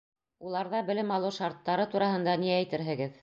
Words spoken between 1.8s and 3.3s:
тураһында ни әйтерһегеҙ?